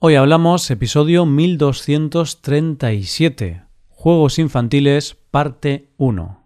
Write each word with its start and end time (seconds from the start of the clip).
Hoy 0.00 0.14
hablamos 0.14 0.70
episodio 0.70 1.26
1237, 1.26 3.64
Juegos 3.88 4.38
Infantiles, 4.38 5.16
parte 5.32 5.88
1. 5.96 6.40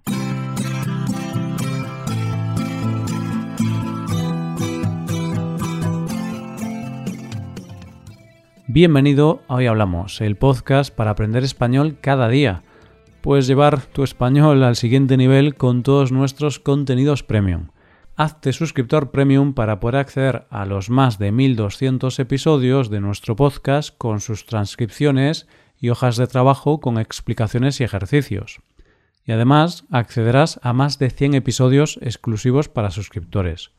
Bienvenido 8.69 9.43
a 9.49 9.57
Hoy 9.57 9.67
Hablamos, 9.67 10.23
el 10.23 10.37
podcast 10.37 10.95
para 10.95 11.11
aprender 11.11 11.45
español 11.45 11.99
cada 12.01 12.31
día. 12.31 12.63
Puedes 13.21 13.47
llevar 13.47 13.83
tu 13.83 14.03
español 14.03 14.65
al 14.65 14.77
siguiente 14.77 15.19
nivel 15.19 15.57
con 15.57 15.83
todos 15.83 16.11
nuestros 16.11 16.59
contenidos 16.59 17.23
premium 17.23 17.67
hazte 18.17 18.53
suscriptor 18.53 19.11
premium 19.11 19.55
para 19.55 19.81
poder 19.81 19.97
acceder 19.97 20.47
a 20.51 20.67
los 20.67 20.91
más 20.91 21.19
de 21.19 21.33
1200 21.33 22.19
episodios 22.19 22.91
de 22.91 23.01
nuestro 23.01 23.37
podcast 23.37 23.97
con 23.97 24.21
sus 24.21 24.47
transcripciones 24.47 25.47
y 25.79 25.91
hojas 25.91 26.17
de 26.17 26.27
trabajo 26.27 26.81
con 26.81 26.99
explicaciones 26.99 27.81
y 27.81 27.85
ejercicios. 27.85 28.61
Y 29.25 29.33
además 29.33 29.85
accederás 29.91 30.61
a 30.63 30.73
más 30.73 30.99
de 30.99 31.11
100 31.11 31.35
episodios 31.35 31.99
exclusivos 32.03 32.69
para 32.69 32.91
suscriptores. 32.91 33.71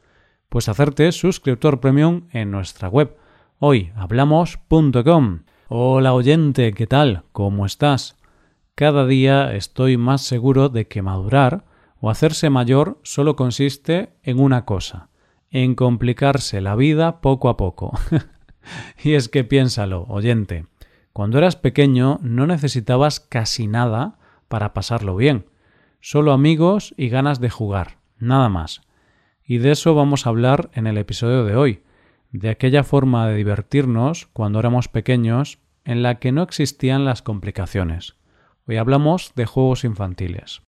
Puedes 0.49 0.69
hacerte 0.69 1.11
suscriptor 1.11 1.79
premium 1.79 2.27
en 2.31 2.51
nuestra 2.51 2.87
web 2.87 3.17
hoyhablamos.com. 3.59 5.39
Hola 5.69 6.13
oyente, 6.13 6.73
¿qué 6.73 6.87
tal? 6.87 7.23
¿Cómo 7.31 7.65
estás? 7.65 8.17
Cada 8.75 9.05
día 9.05 9.53
estoy 9.55 9.97
más 9.97 10.21
seguro 10.21 10.69
de 10.69 10.87
que 10.87 11.01
madurar 11.01 11.65
o 12.03 12.09
hacerse 12.09 12.49
mayor 12.49 12.99
solo 13.03 13.37
consiste 13.37 14.09
en 14.23 14.41
una 14.41 14.65
cosa, 14.65 15.07
en 15.51 15.73
complicarse 15.73 16.59
la 16.59 16.75
vida 16.75 17.21
poco 17.21 17.47
a 17.47 17.55
poco. 17.55 17.97
y 19.05 19.13
es 19.13 19.29
que 19.29 19.45
piénsalo, 19.45 20.03
oyente, 20.09 20.65
cuando 21.13 21.37
eras 21.37 21.55
pequeño 21.55 22.19
no 22.21 22.45
necesitabas 22.45 23.21
casi 23.21 23.67
nada 23.67 24.19
para 24.49 24.73
pasarlo 24.73 25.15
bien, 25.15 25.45
solo 26.01 26.33
amigos 26.33 26.93
y 26.97 27.07
ganas 27.07 27.39
de 27.39 27.49
jugar, 27.49 27.99
nada 28.17 28.49
más. 28.49 28.81
Y 29.45 29.59
de 29.59 29.71
eso 29.71 29.95
vamos 29.95 30.25
a 30.25 30.29
hablar 30.31 30.71
en 30.73 30.87
el 30.87 30.97
episodio 30.97 31.45
de 31.45 31.55
hoy, 31.55 31.83
de 32.33 32.49
aquella 32.49 32.83
forma 32.83 33.29
de 33.29 33.35
divertirnos 33.35 34.27
cuando 34.33 34.59
éramos 34.59 34.89
pequeños 34.89 35.59
en 35.85 36.03
la 36.03 36.19
que 36.19 36.33
no 36.33 36.43
existían 36.43 37.05
las 37.05 37.21
complicaciones. 37.21 38.17
Hoy 38.67 38.75
hablamos 38.75 39.31
de 39.35 39.45
juegos 39.45 39.85
infantiles. 39.85 40.63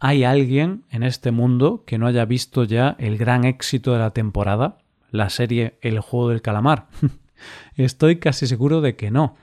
¿Hay 0.00 0.24
alguien 0.24 0.84
en 0.90 1.02
este 1.02 1.30
mundo 1.30 1.84
que 1.86 1.98
no 1.98 2.06
haya 2.06 2.24
visto 2.24 2.64
ya 2.64 2.96
el 2.98 3.16
gran 3.16 3.44
éxito 3.44 3.92
de 3.92 3.98
la 3.98 4.10
temporada, 4.10 4.78
la 5.10 5.30
serie 5.30 5.78
El 5.80 6.00
juego 6.00 6.30
del 6.30 6.42
calamar? 6.42 6.88
Estoy 7.76 8.16
casi 8.16 8.46
seguro 8.46 8.80
de 8.80 8.96
que 8.96 9.10
no, 9.10 9.36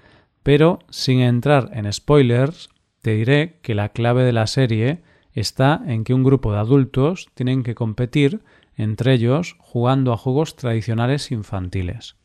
pero 0.43 0.79
sin 0.89 1.19
entrar 1.19 1.69
en 1.73 1.91
spoilers, 1.91 2.69
te 3.01 3.15
diré 3.15 3.59
que 3.61 3.75
la 3.75 3.89
clave 3.89 4.23
de 4.23 4.33
la 4.33 4.47
serie 4.47 5.01
está 5.33 5.81
en 5.85 6.03
que 6.03 6.13
un 6.13 6.23
grupo 6.23 6.51
de 6.51 6.59
adultos 6.59 7.29
tienen 7.33 7.63
que 7.63 7.75
competir 7.75 8.41
entre 8.75 9.13
ellos 9.13 9.55
jugando 9.59 10.13
a 10.13 10.17
juegos 10.17 10.55
tradicionales 10.55 11.31
infantiles. 11.31 12.15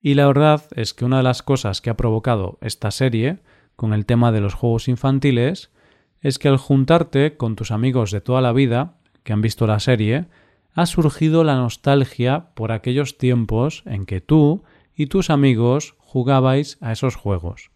Y 0.00 0.14
la 0.14 0.26
verdad 0.26 0.62
es 0.74 0.94
que 0.94 1.04
una 1.04 1.18
de 1.18 1.22
las 1.22 1.42
cosas 1.42 1.80
que 1.80 1.90
ha 1.90 1.96
provocado 1.96 2.58
esta 2.60 2.90
serie 2.90 3.40
con 3.76 3.92
el 3.92 4.06
tema 4.06 4.32
de 4.32 4.40
los 4.40 4.54
juegos 4.54 4.88
infantiles 4.88 5.70
es 6.20 6.38
que 6.38 6.48
al 6.48 6.56
juntarte 6.56 7.36
con 7.36 7.56
tus 7.56 7.70
amigos 7.70 8.10
de 8.10 8.20
toda 8.20 8.40
la 8.40 8.52
vida, 8.52 8.94
que 9.22 9.32
han 9.32 9.40
visto 9.40 9.66
la 9.66 9.80
serie, 9.80 10.26
ha 10.72 10.86
surgido 10.86 11.44
la 11.44 11.56
nostalgia 11.56 12.50
por 12.54 12.72
aquellos 12.72 13.18
tiempos 13.18 13.82
en 13.86 14.06
que 14.06 14.20
tú 14.20 14.62
y 14.94 15.06
tus 15.06 15.30
amigos 15.30 15.94
jugabais 15.98 16.78
a 16.80 16.92
esos 16.92 17.16
juegos. 17.16 17.70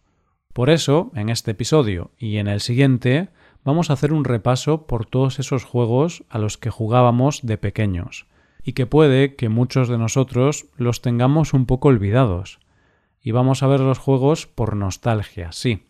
Por 0.52 0.70
eso, 0.70 1.10
en 1.14 1.30
este 1.30 1.50
episodio 1.50 2.12
y 2.18 2.36
en 2.36 2.46
el 2.46 2.60
siguiente, 2.60 3.30
vamos 3.64 3.90
a 3.90 3.94
hacer 3.94 4.12
un 4.12 4.24
repaso 4.24 4.86
por 4.86 5.06
todos 5.06 5.38
esos 5.40 5.64
juegos 5.64 6.24
a 6.28 6.38
los 6.38 6.58
que 6.58 6.70
jugábamos 6.70 7.40
de 7.42 7.58
pequeños, 7.58 8.26
y 8.62 8.74
que 8.74 8.86
puede 8.86 9.34
que 9.34 9.48
muchos 9.48 9.88
de 9.88 9.98
nosotros 9.98 10.66
los 10.76 11.02
tengamos 11.02 11.54
un 11.54 11.66
poco 11.66 11.88
olvidados. 11.88 12.60
Y 13.20 13.32
vamos 13.32 13.62
a 13.62 13.66
ver 13.66 13.80
los 13.80 13.98
juegos 13.98 14.46
por 14.46 14.76
nostalgia, 14.76 15.50
sí, 15.50 15.86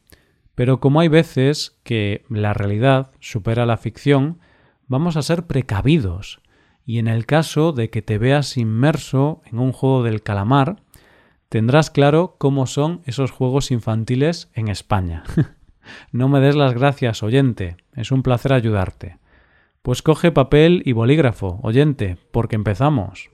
pero 0.55 0.81
como 0.81 1.01
hay 1.01 1.09
veces 1.09 1.79
que 1.83 2.25
la 2.29 2.55
realidad 2.55 3.11
supera 3.21 3.67
la 3.67 3.77
ficción, 3.77 4.39
vamos 4.87 5.17
a 5.17 5.23
ser 5.23 5.47
precavidos. 5.47 6.41
Y 6.87 6.99
en 6.99 7.09
el 7.09 7.27
caso 7.27 7.73
de 7.73 7.91
que 7.91 8.03
te 8.03 8.19
veas 8.19 8.57
inmerso 8.57 9.43
en 9.47 9.59
un 9.59 9.73
juego 9.73 10.03
del 10.03 10.23
calamar, 10.23 10.83
tendrás 11.49 11.91
claro 11.91 12.37
cómo 12.39 12.67
son 12.67 13.03
esos 13.05 13.31
juegos 13.31 13.71
infantiles 13.71 14.51
en 14.55 14.69
España. 14.69 15.25
no 16.13 16.29
me 16.29 16.41
des 16.41 16.55
las 16.55 16.75
gracias, 16.75 17.23
oyente. 17.23 17.77
Es 17.95 18.13
un 18.13 18.23
placer 18.23 18.53
ayudarte. 18.53 19.19
Pues 19.83 20.03
coge 20.03 20.31
papel 20.31 20.83
y 20.85 20.93
bolígrafo, 20.93 21.59
oyente, 21.63 22.17
porque 22.31 22.57
empezamos. 22.57 23.31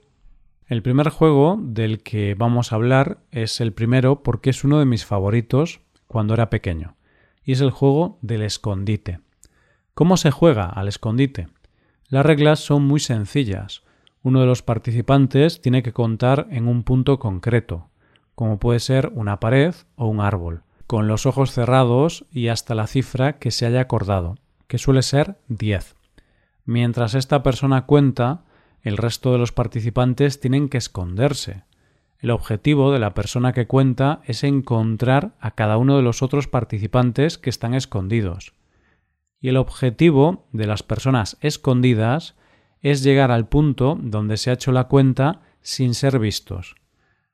El 0.67 0.83
primer 0.83 1.11
juego 1.11 1.59
del 1.61 2.03
que 2.03 2.35
vamos 2.35 2.73
a 2.73 2.77
hablar 2.77 3.19
es 3.31 3.61
el 3.61 3.73
primero 3.73 4.23
porque 4.23 4.51
es 4.51 4.65
uno 4.65 4.79
de 4.79 4.87
mis 4.87 5.05
favoritos 5.05 5.81
cuando 6.07 6.35
era 6.35 6.51
pequeño 6.51 6.97
y 7.45 7.53
es 7.53 7.61
el 7.61 7.71
juego 7.71 8.19
del 8.23 8.43
escondite. 8.43 9.21
¿Cómo 9.95 10.17
se 10.17 10.31
juega 10.31 10.67
al 10.67 10.89
escondite? 10.89 11.49
Las 12.09 12.27
reglas 12.27 12.61
son 12.61 12.85
muy 12.87 13.01
sencillas. 13.01 13.83
Uno 14.23 14.41
de 14.41 14.47
los 14.47 14.63
participantes 14.63 15.61
tiene 15.61 15.83
que 15.83 15.93
contar 15.93 16.47
en 16.51 16.69
un 16.69 16.83
punto 16.83 17.19
concreto, 17.19 17.89
como 18.35 18.59
puede 18.59 18.81
ser 18.81 19.13
una 19.15 19.41
pared 19.41 19.75
o 19.97 20.07
un 20.07 20.21
árbol, 20.21 20.63
con 20.87 21.07
los 21.09 21.27
ojos 21.27 21.53
cerrados 21.53 22.25
y 22.31 22.49
hasta 22.49 22.75
la 22.75 22.87
cifra 22.87 23.39
que 23.39 23.51
se 23.51 23.67
haya 23.67 23.81
acordado, 23.81 24.37
que 24.67 24.79
suele 24.79 25.03
ser 25.03 25.39
10. 25.49 25.97
Mientras 26.65 27.15
esta 27.15 27.43
persona 27.43 27.87
cuenta, 27.87 28.45
el 28.83 28.97
resto 28.97 29.33
de 29.33 29.39
los 29.39 29.53
participantes 29.53 30.41
tienen 30.41 30.69
que 30.69 30.79
esconderse, 30.79 31.65
el 32.21 32.31
objetivo 32.31 32.93
de 32.93 32.99
la 32.99 33.15
persona 33.15 33.53
que 33.53 33.67
cuenta 33.67 34.21
es 34.25 34.45
encontrar 34.45 35.33
a 35.41 35.53
cada 35.53 35.79
uno 35.79 35.97
de 35.97 36.03
los 36.03 36.23
otros 36.23 36.49
participantes 36.49 37.39
que 37.39 37.51
están 37.51 37.75
escondidos. 37.75 38.53
Y 39.41 39.49
el 39.49 39.57
objetivo 39.57 40.47
de 40.53 40.67
las 40.67 40.83
personas 40.83 41.39
escondidas 41.41 42.37
es 42.83 43.03
llegar 43.03 43.31
al 43.31 43.49
punto 43.49 43.99
donde 44.01 44.37
se 44.37 44.51
ha 44.51 44.55
hecho 44.55 44.71
la 44.71 44.85
cuenta 44.85 45.41
sin 45.63 45.95
ser 45.95 46.19
vistos. 46.19 46.77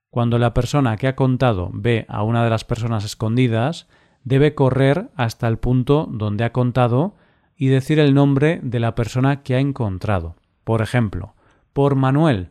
Cuando 0.09 0.39
la 0.39 0.55
persona 0.55 0.97
que 0.97 1.09
ha 1.09 1.17
contado 1.17 1.71
ve 1.73 2.07
a 2.09 2.23
una 2.23 2.45
de 2.45 2.51
las 2.51 2.65
personas 2.65 3.05
escondidas, 3.05 3.89
debe 4.23 4.55
correr 4.55 5.11
hasta 5.17 5.49
el 5.49 5.59
punto 5.59 6.09
donde 6.11 6.45
ha 6.45 6.53
contado 6.53 7.17
y 7.57 7.69
decir 7.69 7.99
el 7.99 8.15
nombre 8.15 8.61
de 8.63 8.81
la 8.81 8.95
persona 8.95 9.43
que 9.43 9.57
ha 9.57 9.61
encontrado. 9.61 10.37
Por 10.65 10.81
ejemplo, 10.81 11.35
por 11.73 11.97
Manuel, 11.97 12.51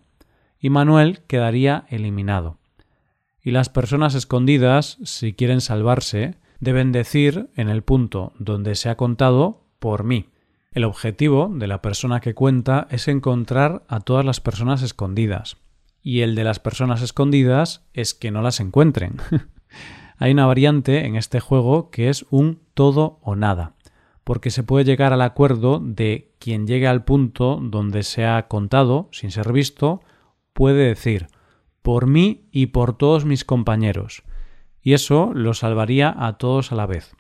y 0.65 0.71
Manuel 0.71 1.19
quedaría 1.27 1.85
eliminado. 1.89 2.57
Y 3.39 3.51
las 3.51 3.69
personas 3.69 4.15
escondidas, 4.15 4.97
si 5.03 5.33
quieren 5.33 5.61
salvarse, 5.61 6.37
deben 6.59 6.91
decir 6.91 7.51
en 7.55 7.69
el 7.69 7.83
punto 7.83 8.33
donde 8.39 8.73
se 8.73 8.89
ha 8.89 8.97
contado 8.97 9.61
por 9.77 10.03
mí. 10.05 10.29
El 10.71 10.85
objetivo 10.85 11.51
de 11.53 11.67
la 11.67 11.83
persona 11.83 12.19
que 12.19 12.33
cuenta 12.33 12.87
es 12.89 13.07
encontrar 13.07 13.83
a 13.87 13.99
todas 13.99 14.25
las 14.25 14.41
personas 14.41 14.81
escondidas. 14.81 15.57
Y 16.01 16.21
el 16.21 16.33
de 16.33 16.43
las 16.43 16.57
personas 16.57 17.03
escondidas 17.03 17.85
es 17.93 18.15
que 18.15 18.31
no 18.31 18.41
las 18.41 18.59
encuentren. 18.59 19.17
Hay 20.17 20.31
una 20.31 20.47
variante 20.47 21.05
en 21.05 21.15
este 21.15 21.41
juego 21.41 21.91
que 21.91 22.09
es 22.09 22.25
un 22.31 22.59
todo 22.73 23.19
o 23.21 23.35
nada, 23.35 23.75
porque 24.23 24.49
se 24.49 24.63
puede 24.63 24.83
llegar 24.83 25.13
al 25.13 25.21
acuerdo 25.21 25.79
de 25.79 26.33
quien 26.39 26.65
llegue 26.65 26.87
al 26.87 27.03
punto 27.03 27.59
donde 27.61 28.01
se 28.01 28.25
ha 28.25 28.47
contado 28.47 29.09
sin 29.11 29.29
ser 29.29 29.53
visto 29.53 30.01
puede 30.55 30.87
decir 30.87 31.27
por 31.81 32.07
mí 32.07 32.47
y 32.51 32.67
por 32.67 32.97
todos 32.97 33.25
mis 33.25 33.45
compañeros, 33.45 34.23
y 34.81 34.93
eso 34.93 35.31
lo 35.35 35.53
salvaría 35.53 36.15
a 36.17 36.37
todos 36.37 36.71
a 36.71 36.75
la 36.75 36.87
vez. 36.87 37.13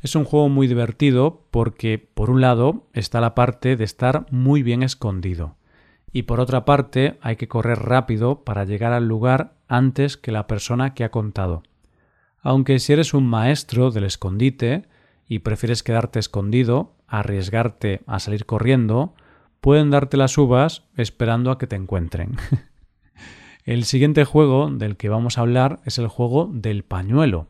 Es 0.00 0.14
un 0.14 0.24
juego 0.24 0.50
muy 0.50 0.68
divertido 0.68 1.46
porque, 1.50 1.98
por 1.98 2.28
un 2.28 2.42
lado, 2.42 2.86
está 2.92 3.22
la 3.22 3.34
parte 3.34 3.76
de 3.76 3.84
estar 3.84 4.26
muy 4.30 4.62
bien 4.62 4.82
escondido, 4.82 5.56
y 6.12 6.24
por 6.24 6.40
otra 6.40 6.66
parte 6.66 7.18
hay 7.22 7.36
que 7.36 7.48
correr 7.48 7.78
rápido 7.78 8.44
para 8.44 8.64
llegar 8.64 8.92
al 8.92 9.08
lugar 9.08 9.54
antes 9.66 10.18
que 10.18 10.30
la 10.30 10.46
persona 10.46 10.92
que 10.92 11.04
ha 11.04 11.10
contado. 11.10 11.62
Aunque 12.42 12.78
si 12.78 12.92
eres 12.92 13.14
un 13.14 13.26
maestro 13.26 13.90
del 13.90 14.04
escondite 14.04 14.86
y 15.26 15.38
prefieres 15.38 15.82
quedarte 15.82 16.18
escondido, 16.18 16.92
arriesgarte 17.08 18.02
a 18.06 18.18
salir 18.18 18.44
corriendo, 18.44 19.14
pueden 19.62 19.90
darte 19.90 20.18
las 20.18 20.36
uvas 20.36 20.84
esperando 20.98 21.50
a 21.50 21.56
que 21.56 21.66
te 21.66 21.76
encuentren. 21.76 22.36
El 23.64 23.84
siguiente 23.84 24.26
juego 24.26 24.68
del 24.70 24.98
que 24.98 25.08
vamos 25.08 25.38
a 25.38 25.40
hablar 25.40 25.80
es 25.86 25.96
el 25.98 26.06
juego 26.06 26.50
del 26.52 26.84
pañuelo. 26.84 27.46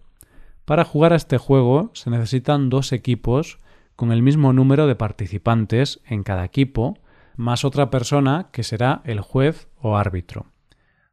Para 0.64 0.84
jugar 0.84 1.12
a 1.12 1.16
este 1.16 1.38
juego 1.38 1.90
se 1.92 2.08
necesitan 2.08 2.70
dos 2.70 2.92
equipos 2.92 3.58
con 3.96 4.12
el 4.12 4.22
mismo 4.22 4.52
número 4.52 4.86
de 4.86 4.94
participantes 4.94 6.00
en 6.06 6.22
cada 6.22 6.44
equipo, 6.44 6.96
más 7.34 7.64
otra 7.64 7.90
persona 7.90 8.48
que 8.52 8.62
será 8.62 9.02
el 9.04 9.22
juez 9.22 9.66
o 9.80 9.96
árbitro. 9.96 10.46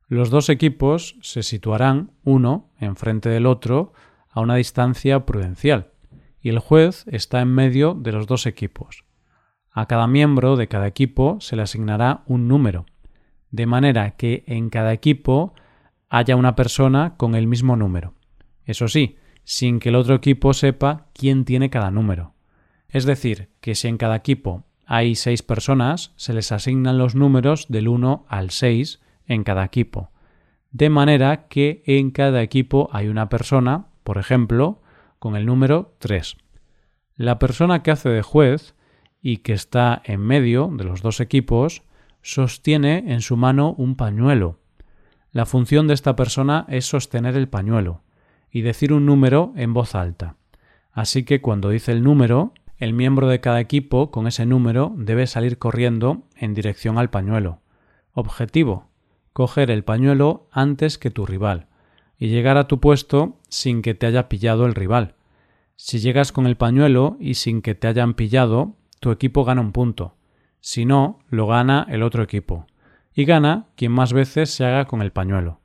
Los 0.07 0.30
dos 0.30 0.50
equipos 0.50 1.15
se 1.21 1.42
situarán 1.42 2.12
uno 2.24 2.69
enfrente 2.80 3.30
del 3.30 3.48
otro 3.48 3.94
a 4.30 4.39
una 4.39 4.53
distancia 4.53 5.25
prudencial 5.25 5.94
y 6.42 6.50
el 6.50 6.59
juez 6.59 7.06
está 7.07 7.42
en 7.42 7.48
medio 7.48 7.95
de 7.95 8.12
los 8.12 8.27
dos 8.27 8.45
equipos. 8.45 9.03
A 9.71 9.88
cada 9.88 10.06
miembro 10.06 10.57
de 10.57 10.68
cada 10.68 10.86
equipo 10.86 11.38
se 11.42 11.56
le 11.56 11.63
asignará 11.63 12.21
un 12.27 12.48
número, 12.48 12.86
de 13.51 13.65
manera 13.65 14.12
que 14.12 14.44
en 14.48 14.69
cada 14.69 14.94
equipo 14.94 15.53
haya 16.09 16.36
una 16.36 16.56
persona 16.56 17.15
con 17.18 17.36
el 17.36 17.48
mismo 17.48 17.75
número. 17.75 18.13
Eso 18.65 18.88
sí, 18.88 19.18
sin 19.44 19.80
que 19.80 19.89
el 19.89 19.95
otro 19.95 20.15
equipo 20.15 20.53
sepa 20.53 21.07
quién 21.13 21.45
tiene 21.45 21.69
cada 21.69 21.92
número. 21.92 22.33
Es 22.89 23.06
decir, 23.06 23.50
que 23.62 23.75
si 23.75 23.88
en 23.88 23.98
cada 23.98 24.15
equipo 24.15 24.65
hay 24.86 25.15
seis 25.15 25.42
personas, 25.42 26.12
se 26.18 26.33
les 26.33 26.51
asignan 26.51 26.98
los 26.98 27.15
números 27.15 27.68
del 27.69 27.88
1 27.88 28.25
al 28.27 28.50
6 28.50 29.01
en 29.27 29.44
cada 29.44 29.63
equipo. 29.63 30.12
De 30.71 30.89
manera 30.89 31.48
que 31.48 31.83
en 31.86 32.12
cada 32.12 32.42
equipo 32.42 32.89
hay 32.92 33.07
una 33.07 33.30
persona, 33.30 33.88
por 34.03 34.18
ejemplo, 34.18 34.81
con 35.19 35.36
el 35.36 35.45
número 35.45 35.95
3. 36.00 36.36
La 37.15 37.39
persona 37.39 37.83
que 37.83 37.92
hace 37.92 38.09
de 38.09 38.21
juez 38.21 38.75
y 39.21 39.38
que 39.38 39.53
está 39.53 40.01
en 40.03 40.21
medio 40.21 40.69
de 40.74 40.83
los 40.83 41.01
dos 41.01 41.19
equipos 41.19 41.83
sostiene 42.21 43.13
en 43.13 43.21
su 43.21 43.38
mano 43.38 43.73
un 43.77 43.95
pañuelo. 43.95 44.59
La 45.31 45.45
función 45.45 45.88
de 45.88 45.94
esta 45.94 46.15
persona 46.15 46.65
es 46.69 46.85
sostener 46.85 47.35
el 47.35 47.47
pañuelo 47.47 48.01
y 48.51 48.62
decir 48.62 48.94
un 48.94 49.06
número 49.06 49.53
en 49.56 49.73
voz 49.73 49.95
alta. 49.95 50.35
Así 50.91 51.23
que 51.23 51.41
cuando 51.41 51.69
dice 51.69 51.91
el 51.91 52.03
número, 52.03 52.53
el 52.77 52.94
miembro 52.94 53.27
de 53.27 53.39
cada 53.39 53.62
equipo 53.62 54.12
con 54.12 54.27
ese 54.27 54.45
número 54.45 54.94
debe 54.97 55.27
salir 55.27 55.57
corriendo 55.57 56.23
en 56.35 56.53
dirección 56.53 56.97
al 56.97 57.09
pañuelo. 57.09 57.59
Objetivo. 58.13 58.89
Coger 59.33 59.71
el 59.71 59.83
pañuelo 59.83 60.47
antes 60.51 60.97
que 60.97 61.12
tu 61.12 61.25
rival 61.25 61.67
y 62.21 62.27
llegar 62.27 62.57
a 62.57 62.67
tu 62.67 62.79
puesto 62.79 63.39
sin 63.50 63.81
que 63.81 63.94
te 63.94 64.06
haya 64.06 64.29
pillado 64.29 64.65
el 64.65 64.75
rival. 64.75 65.15
Si 65.75 66.00
llegas 66.00 66.31
con 66.31 66.45
el 66.45 66.57
pañuelo 66.57 67.17
y 67.19 67.35
sin 67.35 67.62
que 67.62 67.74
te 67.74 67.88
hayan 67.88 68.13
pillado, 68.13 68.75
tu 69.00 69.09
equipo 69.09 69.44
gana 69.45 69.62
un 69.62 69.71
punto. 69.71 70.13
Si 70.62 70.86
no, 70.86 71.19
lo 71.30 71.48
gana 71.48 71.88
el 71.90 72.04
otro 72.04 72.24
equipo. 72.24 72.68
Y 73.13 73.25
gana 73.25 73.68
quien 73.75 73.92
más 73.92 74.13
veces 74.13 74.52
se 74.52 74.63
haga 74.63 74.86
con 74.86 75.02
el 75.02 75.12
pañuelo. 75.12 75.60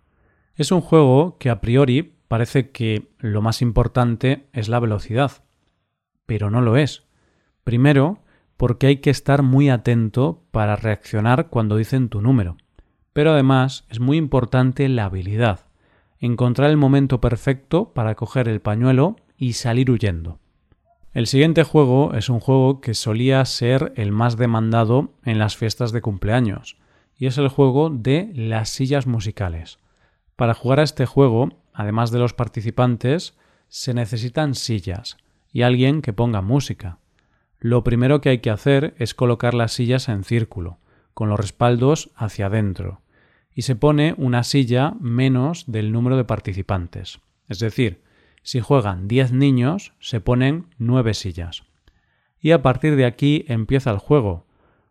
Es 0.55 0.73
un 0.73 0.81
juego 0.81 1.37
que 1.39 1.51
a 1.51 1.61
priori 1.61 2.15
parece 2.29 2.71
que 2.71 3.13
lo 3.19 3.43
más 3.43 3.63
importante 3.63 4.49
es 4.53 4.69
la 4.69 4.81
velocidad. 4.81 5.45
Pero 6.25 6.51
no 6.51 6.63
lo 6.63 6.77
es. 6.77 7.05
Primero, 7.63 8.23
porque 8.57 8.87
hay 8.87 8.97
que 8.97 9.11
estar 9.11 9.43
muy 9.43 9.69
atento 9.69 10.43
para 10.51 10.77
reaccionar 10.77 11.49
cuando 11.49 11.77
dicen 11.77 12.09
tu 12.09 12.23
número. 12.23 12.57
Pero 13.13 13.33
además 13.33 13.85
es 13.91 14.01
muy 14.01 14.17
importante 14.17 14.89
la 14.89 15.05
habilidad, 15.05 15.67
encontrar 16.19 16.71
el 16.71 16.77
momento 16.79 17.21
perfecto 17.21 17.93
para 17.93 18.15
coger 18.15 18.49
el 18.49 18.61
pañuelo 18.61 19.17
y 19.37 19.53
salir 19.53 19.91
huyendo. 19.91 20.41
El 21.17 21.27
siguiente 21.27 21.63
juego 21.63 22.13
es 22.13 22.29
un 22.29 22.41
juego 22.41 22.83
que 22.83 22.93
solía 22.93 23.43
ser 23.47 23.95
el 23.97 24.13
más 24.13 24.37
demandado 24.37 25.15
en 25.25 25.39
las 25.39 25.57
fiestas 25.57 25.91
de 25.91 26.03
cumpleaños, 26.03 26.77
y 27.17 27.25
es 27.25 27.39
el 27.39 27.49
juego 27.49 27.89
de 27.89 28.31
las 28.35 28.69
sillas 28.69 29.07
musicales. 29.07 29.79
Para 30.37 30.53
jugar 30.53 30.79
a 30.79 30.83
este 30.83 31.07
juego, 31.07 31.49
además 31.73 32.11
de 32.11 32.19
los 32.19 32.35
participantes, 32.35 33.35
se 33.69 33.95
necesitan 33.95 34.55
sillas 34.55 35.17
y 35.51 35.63
alguien 35.63 36.03
que 36.03 36.13
ponga 36.13 36.43
música. 36.43 36.99
Lo 37.61 37.83
primero 37.83 38.21
que 38.21 38.29
hay 38.29 38.41
que 38.41 38.51
hacer 38.51 38.95
es 38.99 39.15
colocar 39.15 39.55
las 39.55 39.73
sillas 39.73 40.11
en 40.11 40.23
círculo, 40.23 40.77
con 41.15 41.31
los 41.31 41.41
respaldos 41.41 42.11
hacia 42.15 42.49
adentro, 42.49 43.01
y 43.55 43.62
se 43.62 43.75
pone 43.75 44.15
una 44.19 44.45
silla 44.45 44.93
menos 45.01 45.65
del 45.67 45.93
número 45.93 46.19
de 46.19 46.25
participantes. 46.25 47.21
Es 47.49 47.59
decir, 47.59 48.03
si 48.47 48.61
juegan 48.61 49.09
10 49.09 49.33
niños, 49.33 49.93
se 49.99 50.21
ponen 50.21 50.69
9 50.79 51.15
sillas. 51.15 51.65
Y 52.39 52.53
a 52.53 52.63
partir 52.63 52.95
de 52.95 53.05
aquí 53.05 53.45
empieza 53.49 53.91
el 53.91 53.99
juego. 53.99 54.47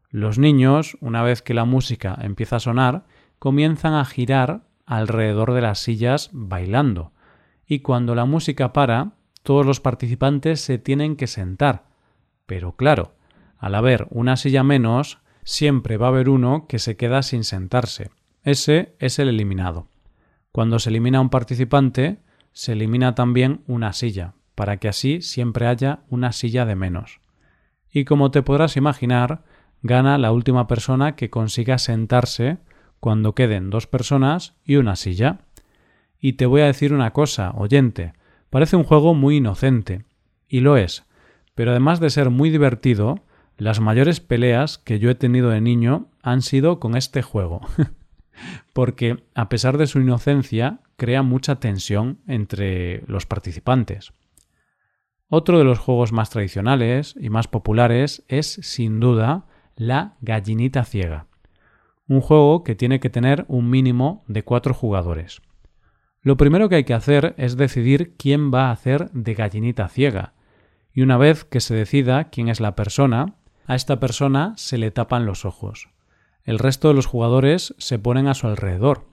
Los 0.09 0.37
niños, 0.37 0.97
una 0.99 1.23
vez 1.23 1.41
que 1.41 1.53
la 1.53 1.63
música 1.63 2.17
empieza 2.21 2.57
a 2.57 2.59
sonar, 2.59 3.05
comienzan 3.39 3.93
a 3.93 4.03
girar 4.03 4.65
alrededor 4.85 5.53
de 5.53 5.61
las 5.61 5.79
sillas 5.79 6.31
bailando. 6.33 7.13
Y 7.65 7.79
cuando 7.79 8.13
la 8.13 8.25
música 8.25 8.73
para, 8.73 9.13
todos 9.41 9.65
los 9.65 9.79
participantes 9.79 10.59
se 10.59 10.77
tienen 10.77 11.15
que 11.15 11.27
sentar. 11.27 11.85
Pero 12.45 12.75
claro, 12.75 13.15
al 13.57 13.75
haber 13.75 14.05
una 14.09 14.35
silla 14.35 14.63
menos, 14.63 15.19
siempre 15.45 15.95
va 15.95 16.07
a 16.07 16.09
haber 16.09 16.27
uno 16.27 16.67
que 16.67 16.77
se 16.77 16.97
queda 16.97 17.23
sin 17.23 17.45
sentarse. 17.45 18.11
Ese 18.43 18.97
es 18.99 19.17
el 19.17 19.29
eliminado. 19.29 19.87
Cuando 20.51 20.77
se 20.77 20.89
elimina 20.89 21.21
un 21.21 21.29
participante, 21.29 22.19
se 22.55 22.71
elimina 22.71 23.15
también 23.15 23.61
una 23.67 23.91
silla, 23.91 24.33
para 24.55 24.77
que 24.77 24.87
así 24.87 25.21
siempre 25.21 25.67
haya 25.67 25.99
una 26.09 26.31
silla 26.31 26.65
de 26.65 26.75
menos. 26.75 27.19
Y 27.91 28.05
como 28.05 28.31
te 28.31 28.41
podrás 28.41 28.77
imaginar, 28.77 29.43
gana 29.81 30.17
la 30.17 30.31
última 30.31 30.65
persona 30.65 31.17
que 31.17 31.29
consiga 31.29 31.77
sentarse 31.77 32.57
cuando 33.01 33.35
queden 33.35 33.69
dos 33.69 33.87
personas 33.87 34.55
y 34.63 34.77
una 34.77 34.95
silla. 34.95 35.41
Y 36.17 36.33
te 36.33 36.45
voy 36.45 36.61
a 36.61 36.67
decir 36.67 36.93
una 36.93 37.11
cosa, 37.11 37.51
oyente, 37.51 38.13
parece 38.49 38.77
un 38.77 38.85
juego 38.85 39.13
muy 39.13 39.35
inocente, 39.35 40.05
y 40.47 40.61
lo 40.61 40.77
es, 40.77 41.03
pero 41.55 41.71
además 41.71 41.99
de 41.99 42.09
ser 42.09 42.29
muy 42.29 42.51
divertido, 42.51 43.19
las 43.57 43.81
mayores 43.81 44.21
peleas 44.21 44.77
que 44.77 44.97
yo 44.99 45.09
he 45.09 45.15
tenido 45.15 45.49
de 45.49 45.59
niño 45.59 46.07
han 46.21 46.41
sido 46.41 46.79
con 46.79 46.95
este 46.95 47.21
juego. 47.21 47.67
porque, 48.73 49.25
a 49.35 49.49
pesar 49.49 49.77
de 49.77 49.87
su 49.87 49.99
inocencia, 49.99 50.79
crea 50.95 51.23
mucha 51.23 51.55
tensión 51.55 52.19
entre 52.27 53.03
los 53.07 53.25
participantes. 53.25 54.13
Otro 55.27 55.57
de 55.57 55.63
los 55.63 55.79
juegos 55.79 56.11
más 56.11 56.29
tradicionales 56.29 57.15
y 57.19 57.29
más 57.29 57.47
populares 57.47 58.23
es, 58.27 58.59
sin 58.61 58.99
duda, 58.99 59.45
la 59.75 60.15
gallinita 60.21 60.85
ciega, 60.85 61.27
un 62.07 62.21
juego 62.21 62.63
que 62.63 62.75
tiene 62.75 62.99
que 62.99 63.09
tener 63.09 63.45
un 63.47 63.69
mínimo 63.69 64.23
de 64.27 64.43
cuatro 64.43 64.73
jugadores. 64.73 65.41
Lo 66.21 66.37
primero 66.37 66.69
que 66.69 66.75
hay 66.75 66.83
que 66.83 66.93
hacer 66.93 67.35
es 67.37 67.57
decidir 67.57 68.15
quién 68.17 68.53
va 68.53 68.69
a 68.69 68.71
hacer 68.71 69.11
de 69.11 69.33
gallinita 69.33 69.87
ciega, 69.87 70.33
y 70.93 71.01
una 71.01 71.17
vez 71.17 71.43
que 71.43 71.59
se 71.59 71.75
decida 71.75 72.29
quién 72.29 72.47
es 72.47 72.59
la 72.59 72.75
persona, 72.75 73.35
a 73.67 73.75
esta 73.75 73.99
persona 73.99 74.53
se 74.55 74.77
le 74.77 74.91
tapan 74.91 75.25
los 75.25 75.43
ojos. 75.43 75.89
El 76.43 76.59
resto 76.59 76.87
de 76.87 76.93
los 76.93 77.07
jugadores 77.07 77.73
se 77.79 77.99
ponen 77.99 78.27
a 78.27 78.35
su 78.35 78.47
alrededor, 78.47 79.07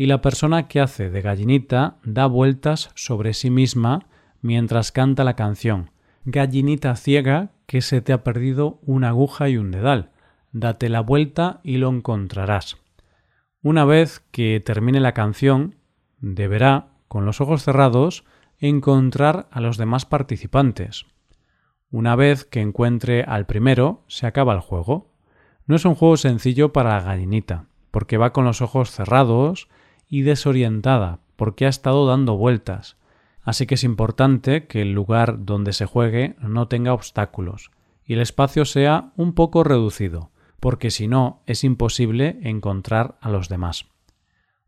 y 0.00 0.06
la 0.06 0.22
persona 0.22 0.66
que 0.66 0.80
hace 0.80 1.10
de 1.10 1.20
gallinita 1.20 1.98
da 2.04 2.24
vueltas 2.24 2.90
sobre 2.94 3.34
sí 3.34 3.50
misma 3.50 4.06
mientras 4.40 4.92
canta 4.92 5.24
la 5.24 5.36
canción. 5.36 5.90
Gallinita 6.24 6.96
ciega 6.96 7.50
que 7.66 7.82
se 7.82 8.00
te 8.00 8.14
ha 8.14 8.24
perdido 8.24 8.78
una 8.80 9.10
aguja 9.10 9.50
y 9.50 9.58
un 9.58 9.70
dedal. 9.70 10.10
Date 10.52 10.88
la 10.88 11.00
vuelta 11.00 11.60
y 11.62 11.76
lo 11.76 11.90
encontrarás. 11.90 12.78
Una 13.60 13.84
vez 13.84 14.24
que 14.30 14.62
termine 14.64 15.00
la 15.00 15.12
canción, 15.12 15.76
deberá, 16.18 16.94
con 17.06 17.26
los 17.26 17.42
ojos 17.42 17.62
cerrados, 17.62 18.24
encontrar 18.58 19.48
a 19.50 19.60
los 19.60 19.76
demás 19.76 20.06
participantes. 20.06 21.04
Una 21.90 22.16
vez 22.16 22.46
que 22.46 22.62
encuentre 22.62 23.22
al 23.24 23.44
primero, 23.44 24.04
se 24.06 24.26
acaba 24.26 24.54
el 24.54 24.60
juego. 24.60 25.12
No 25.66 25.76
es 25.76 25.84
un 25.84 25.94
juego 25.94 26.16
sencillo 26.16 26.72
para 26.72 26.96
la 26.96 27.02
gallinita, 27.02 27.66
porque 27.90 28.16
va 28.16 28.32
con 28.32 28.46
los 28.46 28.62
ojos 28.62 28.92
cerrados 28.92 29.68
y 30.10 30.22
desorientada, 30.22 31.20
porque 31.36 31.64
ha 31.64 31.70
estado 31.70 32.06
dando 32.06 32.36
vueltas. 32.36 32.98
Así 33.42 33.66
que 33.66 33.76
es 33.76 33.84
importante 33.84 34.66
que 34.66 34.82
el 34.82 34.92
lugar 34.92 35.46
donde 35.46 35.72
se 35.72 35.86
juegue 35.86 36.36
no 36.42 36.68
tenga 36.68 36.92
obstáculos 36.92 37.70
y 38.04 38.14
el 38.14 38.20
espacio 38.20 38.64
sea 38.64 39.12
un 39.16 39.34
poco 39.34 39.62
reducido, 39.62 40.32
porque 40.58 40.90
si 40.90 41.06
no 41.06 41.42
es 41.46 41.62
imposible 41.62 42.40
encontrar 42.42 43.16
a 43.20 43.30
los 43.30 43.48
demás. 43.48 43.86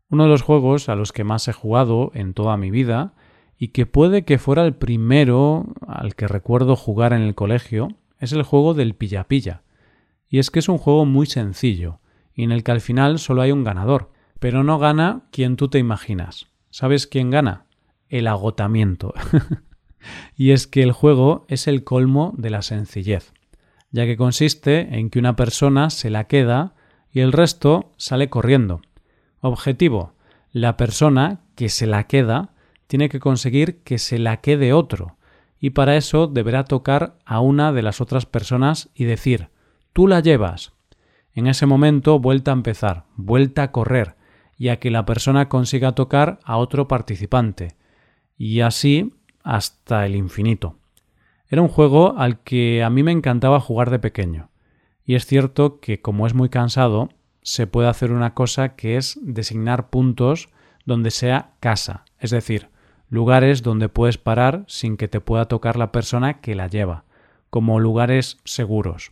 Uno 0.09 0.23
de 0.23 0.29
los 0.29 0.41
juegos 0.41 0.87
a 0.87 0.95
los 0.95 1.11
que 1.11 1.25
más 1.25 1.47
he 1.49 1.53
jugado 1.53 2.11
en 2.13 2.33
toda 2.33 2.55
mi 2.55 2.71
vida 2.71 3.13
y 3.57 3.69
que 3.69 3.85
puede 3.85 4.23
que 4.23 4.37
fuera 4.37 4.63
el 4.63 4.75
primero 4.75 5.65
al 5.85 6.15
que 6.15 6.27
recuerdo 6.27 6.77
jugar 6.77 7.11
en 7.11 7.21
el 7.21 7.35
colegio 7.35 7.89
es 8.17 8.31
el 8.31 8.43
juego 8.43 8.73
del 8.73 8.95
pilla-pilla, 8.95 9.63
y 10.29 10.39
es 10.39 10.49
que 10.49 10.59
es 10.59 10.69
un 10.69 10.77
juego 10.77 11.05
muy 11.05 11.25
sencillo, 11.25 11.99
y 12.33 12.43
en 12.43 12.53
el 12.53 12.63
que 12.63 12.71
al 12.71 12.79
final 12.79 13.19
solo 13.19 13.41
hay 13.41 13.51
un 13.51 13.65
ganador, 13.65 14.12
pero 14.43 14.65
no 14.65 14.77
gana 14.77 15.21
quien 15.31 15.55
tú 15.55 15.69
te 15.69 15.79
imaginas. 15.79 16.47
¿Sabes 16.69 17.07
quién 17.07 17.29
gana? 17.29 17.63
El 18.09 18.27
agotamiento. 18.27 19.13
y 20.35 20.51
es 20.51 20.67
que 20.67 20.83
el 20.83 20.91
juego 20.91 21.45
es 21.47 21.65
el 21.65 21.85
colmo 21.85 22.33
de 22.35 22.49
la 22.49 22.61
sencillez, 22.61 23.31
ya 23.91 24.03
que 24.03 24.17
consiste 24.17 24.99
en 24.99 25.09
que 25.09 25.19
una 25.19 25.37
persona 25.37 25.89
se 25.89 26.09
la 26.09 26.25
queda 26.25 26.75
y 27.09 27.21
el 27.21 27.31
resto 27.31 27.93
sale 27.95 28.29
corriendo. 28.29 28.81
Objetivo, 29.39 30.11
la 30.51 30.75
persona 30.75 31.39
que 31.55 31.69
se 31.69 31.87
la 31.87 32.07
queda 32.07 32.49
tiene 32.87 33.07
que 33.07 33.21
conseguir 33.21 33.81
que 33.83 33.97
se 33.97 34.19
la 34.19 34.41
quede 34.41 34.73
otro, 34.73 35.15
y 35.57 35.69
para 35.69 35.95
eso 35.95 36.27
deberá 36.27 36.65
tocar 36.65 37.17
a 37.23 37.39
una 37.39 37.71
de 37.71 37.81
las 37.81 38.01
otras 38.01 38.25
personas 38.25 38.89
y 38.93 39.05
decir 39.05 39.51
Tú 39.93 40.05
la 40.05 40.19
llevas. 40.19 40.73
En 41.33 41.47
ese 41.47 41.65
momento 41.65 42.19
vuelta 42.19 42.51
a 42.51 42.55
empezar, 42.55 43.05
vuelta 43.15 43.63
a 43.63 43.71
correr, 43.71 44.17
y 44.57 44.69
a 44.69 44.79
que 44.79 44.91
la 44.91 45.05
persona 45.05 45.49
consiga 45.49 45.93
tocar 45.93 46.39
a 46.43 46.57
otro 46.57 46.87
participante, 46.87 47.75
y 48.37 48.61
así 48.61 49.13
hasta 49.43 50.05
el 50.05 50.15
infinito. 50.15 50.77
Era 51.47 51.61
un 51.61 51.67
juego 51.67 52.17
al 52.17 52.39
que 52.41 52.83
a 52.83 52.89
mí 52.89 53.03
me 53.03 53.11
encantaba 53.11 53.59
jugar 53.59 53.89
de 53.89 53.99
pequeño, 53.99 54.49
y 55.05 55.15
es 55.15 55.25
cierto 55.25 55.79
que 55.79 56.01
como 56.01 56.27
es 56.27 56.33
muy 56.33 56.49
cansado, 56.49 57.09
se 57.41 57.67
puede 57.67 57.89
hacer 57.89 58.11
una 58.11 58.33
cosa 58.33 58.75
que 58.75 58.97
es 58.97 59.19
designar 59.21 59.89
puntos 59.89 60.49
donde 60.85 61.11
sea 61.11 61.51
casa, 61.59 62.05
es 62.19 62.31
decir, 62.31 62.69
lugares 63.09 63.63
donde 63.63 63.89
puedes 63.89 64.17
parar 64.17 64.63
sin 64.67 64.97
que 64.97 65.07
te 65.07 65.19
pueda 65.19 65.45
tocar 65.45 65.77
la 65.77 65.91
persona 65.91 66.41
que 66.41 66.55
la 66.55 66.67
lleva, 66.67 67.03
como 67.49 67.79
lugares 67.79 68.39
seguros. 68.43 69.11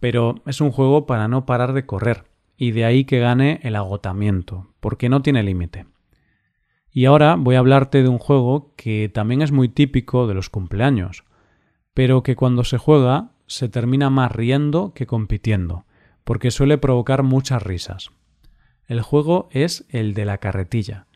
Pero 0.00 0.42
es 0.46 0.60
un 0.60 0.70
juego 0.70 1.06
para 1.06 1.28
no 1.28 1.46
parar 1.46 1.72
de 1.72 1.86
correr, 1.86 2.24
y 2.60 2.72
de 2.72 2.84
ahí 2.84 3.04
que 3.06 3.20
gane 3.20 3.58
el 3.62 3.74
agotamiento, 3.74 4.66
porque 4.80 5.08
no 5.08 5.22
tiene 5.22 5.42
límite. 5.42 5.86
Y 6.92 7.06
ahora 7.06 7.36
voy 7.38 7.56
a 7.56 7.60
hablarte 7.60 8.02
de 8.02 8.08
un 8.10 8.18
juego 8.18 8.74
que 8.76 9.08
también 9.08 9.40
es 9.40 9.50
muy 9.50 9.70
típico 9.70 10.26
de 10.26 10.34
los 10.34 10.50
cumpleaños, 10.50 11.24
pero 11.94 12.22
que 12.22 12.36
cuando 12.36 12.62
se 12.64 12.76
juega 12.76 13.30
se 13.46 13.70
termina 13.70 14.10
más 14.10 14.30
riendo 14.30 14.92
que 14.92 15.06
compitiendo, 15.06 15.86
porque 16.22 16.50
suele 16.50 16.76
provocar 16.76 17.22
muchas 17.22 17.62
risas. 17.62 18.10
El 18.86 19.00
juego 19.00 19.48
es 19.52 19.86
el 19.88 20.12
de 20.12 20.26
la 20.26 20.36
carretilla, 20.36 21.06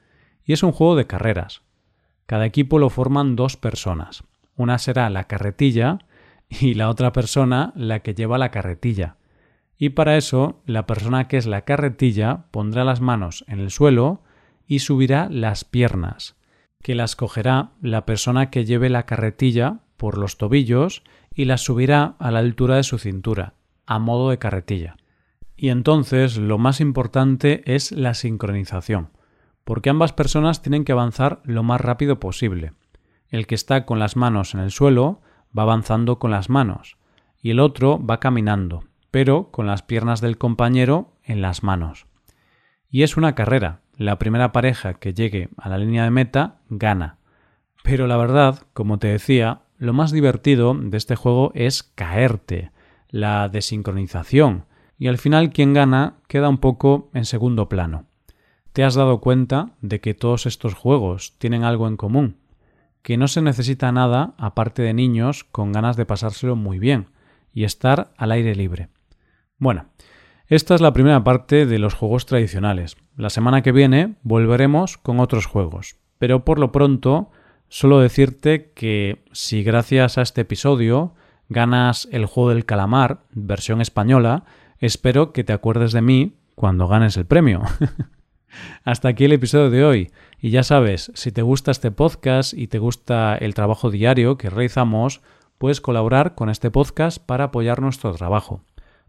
y 0.46 0.54
es 0.54 0.62
un 0.62 0.72
juego 0.72 0.96
de 0.96 1.06
carreras. 1.06 1.60
Cada 2.24 2.46
equipo 2.46 2.78
lo 2.78 2.88
forman 2.88 3.36
dos 3.36 3.58
personas. 3.58 4.24
Una 4.56 4.78
será 4.78 5.10
la 5.10 5.24
carretilla 5.24 5.98
y 6.48 6.72
la 6.72 6.88
otra 6.88 7.12
persona 7.12 7.74
la 7.76 8.00
que 8.00 8.14
lleva 8.14 8.38
la 8.38 8.50
carretilla. 8.50 9.18
Y 9.78 9.90
para 9.90 10.16
eso, 10.16 10.62
la 10.66 10.86
persona 10.86 11.26
que 11.28 11.36
es 11.36 11.46
la 11.46 11.62
carretilla 11.62 12.46
pondrá 12.50 12.84
las 12.84 13.00
manos 13.00 13.44
en 13.48 13.60
el 13.60 13.70
suelo 13.70 14.22
y 14.66 14.78
subirá 14.78 15.28
las 15.30 15.64
piernas, 15.64 16.36
que 16.82 16.94
las 16.94 17.16
cogerá 17.16 17.72
la 17.80 18.06
persona 18.06 18.50
que 18.50 18.64
lleve 18.64 18.88
la 18.88 19.06
carretilla 19.06 19.80
por 19.96 20.18
los 20.18 20.38
tobillos 20.38 21.02
y 21.34 21.46
las 21.46 21.62
subirá 21.62 22.14
a 22.18 22.30
la 22.30 22.38
altura 22.38 22.76
de 22.76 22.82
su 22.82 22.98
cintura, 22.98 23.54
a 23.86 23.98
modo 23.98 24.30
de 24.30 24.38
carretilla. 24.38 24.96
Y 25.56 25.68
entonces 25.68 26.36
lo 26.36 26.58
más 26.58 26.80
importante 26.80 27.62
es 27.66 27.92
la 27.92 28.14
sincronización, 28.14 29.10
porque 29.64 29.90
ambas 29.90 30.12
personas 30.12 30.62
tienen 30.62 30.84
que 30.84 30.92
avanzar 30.92 31.40
lo 31.44 31.62
más 31.62 31.80
rápido 31.80 32.20
posible. 32.20 32.72
El 33.28 33.46
que 33.46 33.54
está 33.54 33.86
con 33.86 33.98
las 33.98 34.16
manos 34.16 34.54
en 34.54 34.60
el 34.60 34.70
suelo 34.70 35.20
va 35.56 35.62
avanzando 35.62 36.18
con 36.18 36.30
las 36.30 36.50
manos, 36.50 36.96
y 37.40 37.50
el 37.50 37.60
otro 37.60 38.04
va 38.04 38.20
caminando, 38.20 38.84
pero 39.14 39.52
con 39.52 39.68
las 39.68 39.82
piernas 39.82 40.20
del 40.20 40.38
compañero 40.38 41.12
en 41.22 41.40
las 41.40 41.62
manos. 41.62 42.06
Y 42.90 43.04
es 43.04 43.16
una 43.16 43.36
carrera. 43.36 43.82
La 43.96 44.18
primera 44.18 44.50
pareja 44.50 44.94
que 44.94 45.14
llegue 45.14 45.50
a 45.56 45.68
la 45.68 45.78
línea 45.78 46.02
de 46.02 46.10
meta 46.10 46.56
gana. 46.68 47.18
Pero 47.84 48.08
la 48.08 48.16
verdad, 48.16 48.66
como 48.72 48.98
te 48.98 49.06
decía, 49.06 49.60
lo 49.78 49.92
más 49.92 50.10
divertido 50.10 50.74
de 50.74 50.96
este 50.96 51.14
juego 51.14 51.52
es 51.54 51.84
caerte, 51.84 52.72
la 53.08 53.48
desincronización, 53.48 54.64
y 54.98 55.06
al 55.06 55.18
final 55.18 55.50
quien 55.50 55.74
gana 55.74 56.14
queda 56.26 56.48
un 56.48 56.58
poco 56.58 57.08
en 57.14 57.24
segundo 57.24 57.68
plano. 57.68 58.06
¿Te 58.72 58.82
has 58.82 58.96
dado 58.96 59.20
cuenta 59.20 59.76
de 59.80 60.00
que 60.00 60.14
todos 60.14 60.44
estos 60.44 60.74
juegos 60.74 61.38
tienen 61.38 61.62
algo 61.62 61.86
en 61.86 61.96
común? 61.96 62.38
Que 63.02 63.16
no 63.16 63.28
se 63.28 63.42
necesita 63.42 63.92
nada 63.92 64.34
aparte 64.38 64.82
de 64.82 64.92
niños 64.92 65.44
con 65.44 65.70
ganas 65.70 65.96
de 65.96 66.04
pasárselo 66.04 66.56
muy 66.56 66.80
bien 66.80 67.10
y 67.52 67.62
estar 67.62 68.12
al 68.16 68.32
aire 68.32 68.56
libre. 68.56 68.88
Bueno, 69.58 69.86
esta 70.46 70.74
es 70.74 70.80
la 70.80 70.92
primera 70.92 71.22
parte 71.24 71.64
de 71.64 71.78
los 71.78 71.94
juegos 71.94 72.26
tradicionales. 72.26 72.96
La 73.16 73.30
semana 73.30 73.62
que 73.62 73.72
viene 73.72 74.16
volveremos 74.22 74.98
con 74.98 75.20
otros 75.20 75.46
juegos, 75.46 75.96
pero 76.18 76.44
por 76.44 76.58
lo 76.58 76.72
pronto 76.72 77.30
solo 77.68 78.00
decirte 78.00 78.72
que 78.74 79.24
si 79.32 79.62
gracias 79.62 80.18
a 80.18 80.22
este 80.22 80.42
episodio 80.42 81.14
ganas 81.48 82.08
el 82.10 82.26
juego 82.26 82.50
del 82.50 82.64
calamar, 82.64 83.20
versión 83.30 83.80
española, 83.80 84.44
espero 84.80 85.32
que 85.32 85.44
te 85.44 85.52
acuerdes 85.52 85.92
de 85.92 86.02
mí 86.02 86.36
cuando 86.54 86.88
ganes 86.88 87.16
el 87.16 87.26
premio. 87.26 87.62
Hasta 88.84 89.08
aquí 89.08 89.24
el 89.24 89.32
episodio 89.32 89.70
de 89.70 89.84
hoy. 89.84 90.12
Y 90.40 90.50
ya 90.50 90.62
sabes, 90.62 91.10
si 91.14 91.32
te 91.32 91.42
gusta 91.42 91.70
este 91.70 91.90
podcast 91.90 92.54
y 92.54 92.66
te 92.66 92.78
gusta 92.78 93.36
el 93.36 93.54
trabajo 93.54 93.90
diario 93.90 94.36
que 94.36 94.50
realizamos, 94.50 95.22
puedes 95.58 95.80
colaborar 95.80 96.34
con 96.34 96.50
este 96.50 96.70
podcast 96.70 97.18
para 97.18 97.44
apoyar 97.44 97.80
nuestro 97.80 98.12
trabajo. 98.12 98.62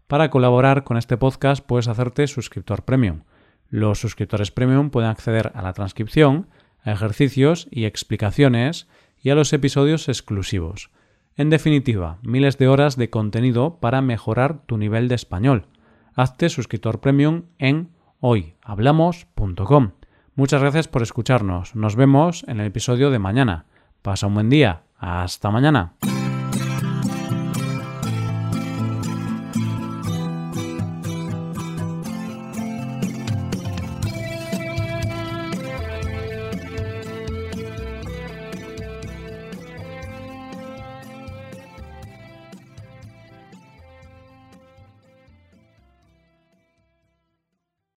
Para 0.06 0.30
colaborar 0.30 0.84
con 0.84 0.96
este 0.96 1.16
podcast 1.16 1.64
puedes 1.64 1.88
hacerte 1.88 2.26
suscriptor 2.28 2.84
premium. 2.84 3.22
Los 3.68 3.98
suscriptores 3.98 4.52
premium 4.52 4.90
pueden 4.90 5.10
acceder 5.10 5.50
a 5.54 5.62
la 5.62 5.72
transcripción, 5.72 6.46
a 6.84 6.92
ejercicios 6.92 7.66
y 7.70 7.84
explicaciones 7.84 8.86
y 9.20 9.30
a 9.30 9.34
los 9.34 9.52
episodios 9.52 10.08
exclusivos. 10.08 10.90
En 11.36 11.50
definitiva, 11.50 12.18
miles 12.22 12.56
de 12.56 12.68
horas 12.68 12.96
de 12.96 13.10
contenido 13.10 13.78
para 13.80 14.00
mejorar 14.00 14.62
tu 14.66 14.78
nivel 14.78 15.08
de 15.08 15.16
español. 15.16 15.66
Hazte 16.14 16.48
suscriptor 16.48 17.00
premium 17.00 17.42
en 17.58 17.90
hoyhablamos.com. 18.20 19.90
Muchas 20.36 20.60
gracias 20.60 20.86
por 20.86 21.02
escucharnos. 21.02 21.74
Nos 21.74 21.96
vemos 21.96 22.44
en 22.46 22.60
el 22.60 22.66
episodio 22.68 23.10
de 23.10 23.18
mañana. 23.18 23.66
Pasa 24.02 24.28
un 24.28 24.34
buen 24.34 24.48
día. 24.48 24.82
Hasta 24.98 25.50
mañana. 25.50 25.94